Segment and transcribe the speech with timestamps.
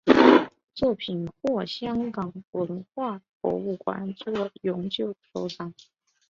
[0.73, 5.75] 作品获香港文化博物馆作永久收藏。